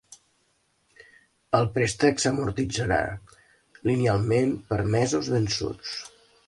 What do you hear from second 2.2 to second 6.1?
s'amortitzarà linealment per mesos vençuts.